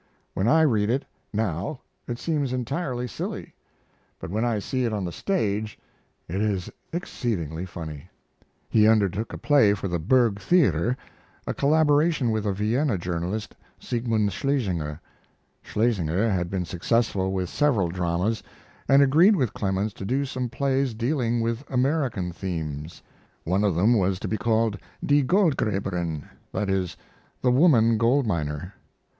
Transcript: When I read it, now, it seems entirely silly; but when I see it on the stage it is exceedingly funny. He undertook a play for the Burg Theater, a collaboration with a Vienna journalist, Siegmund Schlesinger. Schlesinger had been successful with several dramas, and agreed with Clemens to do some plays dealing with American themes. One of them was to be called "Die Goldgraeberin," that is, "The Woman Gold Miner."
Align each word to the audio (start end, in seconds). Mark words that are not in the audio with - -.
When 0.33 0.47
I 0.47 0.61
read 0.63 0.89
it, 0.89 1.05
now, 1.31 1.81
it 2.07 2.17
seems 2.17 2.51
entirely 2.53 3.07
silly; 3.07 3.53
but 4.19 4.31
when 4.31 4.43
I 4.43 4.57
see 4.57 4.83
it 4.83 4.91
on 4.93 5.05
the 5.05 5.11
stage 5.11 5.77
it 6.27 6.41
is 6.41 6.71
exceedingly 6.91 7.67
funny. 7.67 8.09
He 8.67 8.87
undertook 8.87 9.31
a 9.31 9.37
play 9.37 9.75
for 9.75 9.87
the 9.87 9.99
Burg 9.99 10.39
Theater, 10.41 10.97
a 11.45 11.53
collaboration 11.53 12.31
with 12.31 12.47
a 12.47 12.51
Vienna 12.51 12.97
journalist, 12.97 13.55
Siegmund 13.79 14.33
Schlesinger. 14.33 14.99
Schlesinger 15.61 16.31
had 16.31 16.49
been 16.49 16.65
successful 16.65 17.31
with 17.31 17.47
several 17.47 17.89
dramas, 17.89 18.41
and 18.87 19.03
agreed 19.03 19.35
with 19.35 19.53
Clemens 19.53 19.93
to 19.93 20.03
do 20.03 20.25
some 20.25 20.49
plays 20.49 20.95
dealing 20.95 21.41
with 21.41 21.63
American 21.69 22.31
themes. 22.33 23.03
One 23.43 23.63
of 23.63 23.75
them 23.75 23.95
was 23.95 24.17
to 24.21 24.27
be 24.27 24.37
called 24.39 24.79
"Die 25.05 25.21
Goldgraeberin," 25.21 26.27
that 26.53 26.71
is, 26.71 26.97
"The 27.43 27.51
Woman 27.51 27.99
Gold 27.99 28.25
Miner." 28.25 28.73